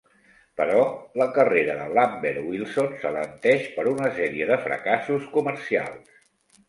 [0.59, 0.77] Però
[1.21, 6.15] la carrera de Lambert Wilson s'alenteix per una sèrie de fracassos comercials.